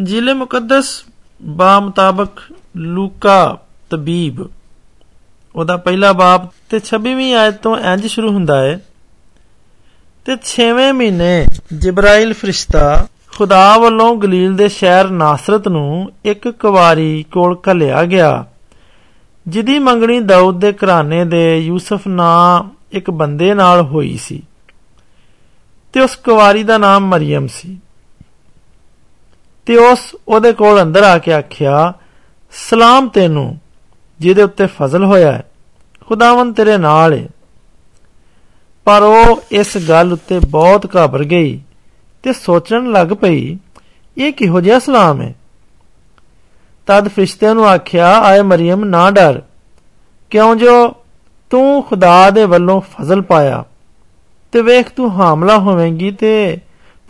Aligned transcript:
ਜ਼ਿਲ੍ਹੇ 0.00 0.34
ਮੁਕੱਦਸ 0.34 0.88
ਬਾ 1.40 1.78
ਮੁਤਾਬਕ 1.80 2.40
ਲੂਕਾ 2.76 3.58
ਤਬੀਬ। 3.90 4.40
ਉਹਦਾ 5.54 5.76
ਪਹਿਲਾ 5.76 6.12
ਬਾਪ 6.12 6.44
ਤੇ 6.70 6.80
26ਵੀਂ 6.80 7.34
ਆਇਤ 7.34 7.54
ਤੋਂ 7.54 7.76
ਇੰਜ 7.84 8.06
ਸ਼ੁਰੂ 8.06 8.30
ਹੁੰਦਾ 8.32 8.60
ਹੈ, 8.60 8.76
ਤੇ 10.26 10.36
6ਵੇਂ 10.44 10.92
ਮਹੀਨੇ 10.92 11.32
ਜਿਬਰਾਇਲ 11.74 12.32
ਫਰਿਸ਼ਤਾ 12.34 12.84
ਖੁਦਾ 13.36 13.64
ਵੱਲੋਂ 13.78 14.14
ਗਲੀਲ 14.16 14.54
ਦੇ 14.56 14.68
ਸ਼ਹਿਰ 14.68 15.10
ਨਾਸਰਤ 15.16 15.68
ਨੂੰ 15.68 16.12
ਇੱਕ 16.24 16.48
ਕੁਵਾਰੀ 16.60 17.24
ਕੋਲ 17.32 17.56
ਘੱਲਿਆ 17.68 18.04
ਗਿਆ, 18.04 18.32
ਜਿਹਦੀ 19.46 19.78
ਮੰਗਣੀ 19.80 20.18
ਦਾਊਦ 20.22 20.60
ਦੇ 20.60 20.72
ਘਰਾਣੇ 20.74 21.24
ਦੇ 21.26 21.44
ਯੂਸਫ 21.58 22.06
ਨਾਂ 22.08 22.62
ਇੱਕ 22.92 23.10
ਬੰਦੇ 23.10 23.52
ਨਾਲ 23.54 23.82
ਹੋਈ 23.82 24.16
ਸੀ, 24.16 24.42
ਤੇ 25.94 26.00
ਉਸ 26.00 26.16
ਕੁਵਾਰੀ 26.16 26.62
ਦਾ 26.62 26.78
ਨਾਮ 26.78 27.08
ਮਰੀਮ 27.08 27.46
ਸੀ। 27.52 27.78
ਤੇ 29.70 29.76
ਉਸ, 29.76 30.00
ਉਹਦੇ 30.28 30.52
ਕੋਲ 30.52 30.82
ਅੰਦਰ 30.82 31.02
ਆ 31.02 31.18
ਕੇ 31.18 31.32
ਆਖਿਆ, 31.32 31.92
ਸਲਾਮ 32.52 33.08
ਤੈਨੂੰ, 33.08 33.58
ਜਿਹਦੇ 34.20 34.42
ਉੱਤੇ 34.42 34.66
ਫਜ਼ਲ 34.66 35.04
ਹੋਇਆ 35.04 35.32
ਹੈ। 35.32 35.42
ਖੁਦਾਵੰ 36.08 36.52
ਤੇਰੇ 36.52 36.76
ਨਾਲ 36.78 37.12
ਹੈ 37.12 37.28
ਪਰ 38.84 39.02
ਉਹ 39.02 39.42
ਇਸ 39.50 39.76
ਗੱਲ 39.88 40.12
ਉੱਤੇ 40.12 40.38
ਬਹੁਤ 40.38 40.86
ਘਬਰ 40.96 41.24
ਗਈ 41.24 41.60
ਤੇ 42.22 42.32
ਸੋਚਣ 42.32 42.90
ਲੱਗ 42.90 43.06
ਪਈ, 43.06 43.58
ਇਹ 44.18 44.32
ਕਿਹੋ 44.32 44.60
ਜਿਹਾ 44.60 44.78
ਸਲਾਮ 44.78 45.20
ਹੈ 45.22 45.34
ਤਦ 46.86 47.08
ਫਰਿਸ਼ਤਿਆਂ 47.08 47.54
ਨੂੰ 47.54 47.68
ਆਖਿਆ, 47.68 48.08
ਆਏ 48.20 48.42
ਮਰੀਮ, 48.42 48.84
ਨਾ 48.84 49.10
ਡਰ। 49.10 49.42
ਕਿਉਂ 50.30 50.56
ਜੋ 50.56 50.94
ਤੂੰ 51.50 51.82
ਖੁਦਾ 51.82 52.30
ਦੇ 52.30 52.44
ਵੱਲੋਂ 52.44 52.80
ਫਜ਼ਲ 52.80 53.22
ਪਾਇਆ 53.22 53.64
ਤੇ 54.52 54.62
ਵੇਖ 54.62 54.90
ਤੂੰ 54.90 55.10
ਹਾਮਲਾ 55.10 55.58
ਹੋਵੇਂਗੀ 55.58 56.10
ਤੇ 56.10 56.58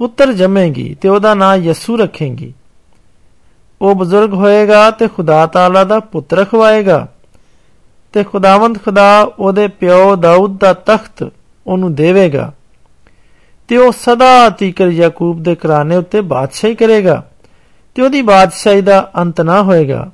ਪੁੱਤਰ 0.00 0.32
ਜੰਮੇਗੀ 0.32 0.94
ਤੇ 0.94 1.08
ਉਹਦਾ 1.08 1.34
ਨਾਂ 1.34 1.56
ਯਸੂ 1.56 1.96
ਰੱਖੇਂਗੀ। 1.96 2.52
ਉਹ 3.82 3.94
ਬਜ਼ੁਰਗ 3.94 4.34
ਹੋਏਗਾ 4.34 4.90
ਤੇ 4.90 5.08
ਖੁਦਾ 5.08 5.46
ਤਾਲਾ 5.46 5.84
ਦਾ 5.84 5.98
ਪੁੱਤਰ 6.00 6.44
ਖਵਾਏਗਾ 6.44 7.06
ਤੇ 8.12 8.24
ਖੁਦਾਵੰਦ 8.24 8.78
ਖੁਦਾ 8.84 9.32
ਉਹਦੇ 9.38 9.68
ਪਿਓ 9.68 10.16
ਦਾਊਦ 10.16 10.58
ਦਾ 10.58 10.72
ਤਖਤ 10.72 11.32
ਉਹਨੂੰ 11.66 11.94
ਦੇਵੇਗਾ 11.94 12.52
ਤੇ 13.68 13.76
ਉਹ 13.76 13.92
ਸਦਾ 13.92 14.50
ਤੀਕਰ 14.50 14.88
ਯਾਕੂਬ 14.88 15.42
ਦੇ 15.42 15.54
ਘਰਾਣੇ 15.54 15.96
ਉੱਤੇ 15.96 16.20
ਬਾਦਸ਼ਾਹੀ 16.20 16.74
ਕਰੇਗਾ 16.74 17.22
ਤੇ 17.94 18.02
ਉਹਦੀ 18.02 18.22
ਬਾਦਸ਼ਾਹੀ 18.22 18.80
ਦਾ 18.80 19.10
ਅੰਤ 19.16 19.40
ਨਾ 19.40 19.62
ਹੋਏਗਾ। 19.62 20.10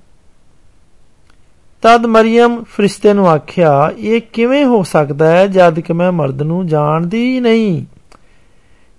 ਤਦ 1.83 2.07
ਮਰੀਮ 2.07 2.65
ਫਰਿਸ਼ਤੇ 2.65 3.13
ਨੂੰ 3.13 3.29
ਆਖਿਆ, 3.29 3.93
ਇਹ 3.99 4.21
ਕਿਵੇਂ 4.33 4.65
ਹੋ 4.65 4.83
ਸਕਦਾ 4.83 5.31
ਹੈ 5.31 5.47
ਜਦ 5.47 5.81
ਕਿ 5.81 5.93
ਮੈਂ 5.93 6.13
ਮਰਦ 6.13 6.43
ਨੂੰ 6.43 6.67
ਜਾਣਦੀ 6.67 7.35
ਹੀ 7.35 7.41
ਨਹੀਂ? 7.41 7.85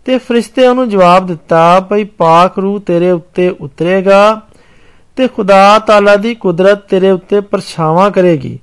ਤੇ 0.08 0.18
ਫਰਿਸ਼ਤੇ 0.18 0.68
ਉਹਨੂੰ 0.68 0.90
ਜਵਾਬ 0.90 1.28
ਦਿੱਤਾ, 1.28 1.80
ਭਈ 1.80 2.04
ਪਾਕ 2.04 2.60
ਰੂ 2.60 2.80
ਤੇਰੇ 2.80 3.12
ਉੱਤੇ 3.12 3.50
ਉਤਰੇਗਾ 3.50 4.42
ਤੇ 5.16 5.28
ਖੁਦਾ 5.28 5.80
ਤਾਲਾ 5.80 6.16
ਦੀ 6.16 6.36
ਕੁਦਰਤ 6.36 6.78
ਤੇਰੇ 6.78 7.12
ਉੱਤੇ 7.12 7.40
ਪਰਛਾਵਾਂ 7.40 8.12
ਕਰੇਗੀ। 8.12 8.60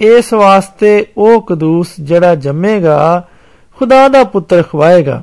ਇਸ 0.00 0.32
ਵਾਸਤੇ 0.32 1.06
ਉਹ 1.16 1.42
ਕਦੂਸ 1.42 1.88
ਜਿਹੜਾ 2.00 2.34
ਜੰਮੇਗਾ, 2.34 3.28
ਖੁਦਾ 3.78 4.08
ਦਾ 4.08 4.24
ਪੁੱਤਰ 4.24 4.62
ਖਵਾਏਗਾ। 4.62 5.22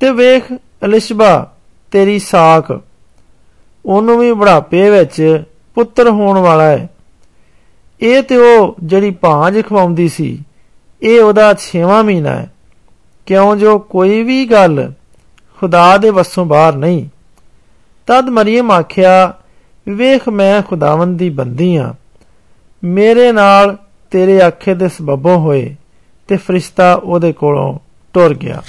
ਤੇ 0.00 0.10
ਵੇਖ, 0.10 0.52
ਅਲਿਸ਼ਬਾ, 0.84 1.52
ਤੇਰੀ 1.90 2.18
ਸਾਖ। 2.18 2.72
ਉਹਨੂੰ 3.86 4.18
ਵੀ 4.18 4.32
ਬੁਢਾਪੇ 4.32 4.90
ਵਿੱਚ 4.90 5.42
ਪੁੱਤਰ 5.74 6.08
ਹੋਣ 6.08 6.38
ਵਾਲਾ 6.38 6.64
ਹੈ। 6.64 6.88
ਇਹ 8.02 8.22
ਤੇ 8.22 8.36
ਉਹ 8.36 8.76
ਜਿਹੜੀ 8.82 9.10
ਭਾਂਜ 9.10 9.62
ਖਵਾਉਂਦੀ 9.66 10.08
ਸੀ, 10.08 10.38
ਇਹ 11.02 11.20
ਉਹਦਾ 11.20 11.54
6ਵਾਂ 11.54 12.04
ਮਹੀਨਾ 12.04 12.30
ਹੈ। 12.30 12.52
ਕਿਉਂ 13.28 13.56
ਜੋ 13.56 13.78
ਕੋਈ 13.78 14.22
ਵੀ 14.22 14.46
ਗੱਲ 14.46 14.92
ਖੁਦਾ 15.60 15.96
ਦੇ 15.96 16.10
ਵੱਸੋਂ 16.10 16.44
ਬਾਹਰ 16.44 16.76
ਨਹੀਂ? 16.76 17.06
ਤਦ 18.06 18.28
ਮਰੀਮ 18.28 18.70
ਆਖਿਆ, 18.70 19.34
ਵੇਖ, 19.88 20.28
ਮੈਂ 20.28 20.62
ਖੁਦਾਵੰਦ 20.62 21.18
ਦੀ 21.18 21.30
ਬੰਦੀ 21.30 21.76
ਆ। 21.76 21.94
ਮੇਰੇ 22.84 23.32
ਨਾਲ 23.32 23.76
ਤੇਰੇ 24.10 24.42
ਆਖੇ 24.42 24.74
ਦੇ 24.74 24.88
ਸਬਬੋਂ 24.88 25.38
ਹੋਏ 25.38 25.76
ਤੇ 26.28 26.36
ਫਰਿਸ਼ਤਾ 26.36 26.94
ਉਹਦੇ 26.94 27.32
ਕੋਲੋਂ 27.32 27.78
ਟੁਰ 28.12 28.34
ਗਿਆ। 28.34 28.62